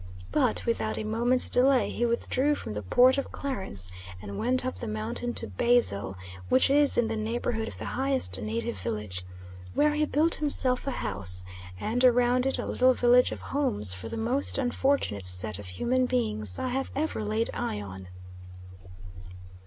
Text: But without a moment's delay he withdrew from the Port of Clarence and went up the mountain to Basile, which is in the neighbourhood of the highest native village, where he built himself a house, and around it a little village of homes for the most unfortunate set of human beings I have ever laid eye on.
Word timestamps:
But 0.31 0.65
without 0.65 0.97
a 0.97 1.03
moment's 1.03 1.47
delay 1.47 1.91
he 1.91 2.07
withdrew 2.07 2.55
from 2.55 2.73
the 2.73 2.81
Port 2.81 3.19
of 3.19 3.31
Clarence 3.31 3.91
and 4.19 4.35
went 4.39 4.65
up 4.65 4.79
the 4.79 4.87
mountain 4.87 5.31
to 5.35 5.45
Basile, 5.47 6.17
which 6.49 6.71
is 6.71 6.97
in 6.97 7.07
the 7.07 7.15
neighbourhood 7.15 7.67
of 7.67 7.77
the 7.77 7.85
highest 7.85 8.41
native 8.41 8.79
village, 8.79 9.23
where 9.75 9.93
he 9.93 10.05
built 10.05 10.33
himself 10.33 10.87
a 10.87 10.91
house, 10.91 11.45
and 11.79 12.03
around 12.03 12.47
it 12.47 12.57
a 12.57 12.65
little 12.65 12.95
village 12.95 13.31
of 13.31 13.41
homes 13.41 13.93
for 13.93 14.09
the 14.09 14.17
most 14.17 14.57
unfortunate 14.57 15.27
set 15.27 15.59
of 15.59 15.67
human 15.67 16.07
beings 16.07 16.57
I 16.57 16.69
have 16.69 16.89
ever 16.95 17.23
laid 17.23 17.51
eye 17.53 17.79
on. 17.79 18.07